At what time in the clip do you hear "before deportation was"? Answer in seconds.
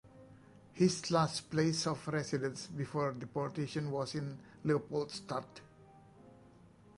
2.65-4.15